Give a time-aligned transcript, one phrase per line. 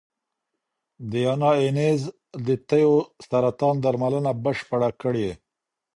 [1.11, 2.01] ډیانا اینز
[2.45, 2.93] د تیو
[3.25, 5.29] سرطان درملنه بشپړه کړې.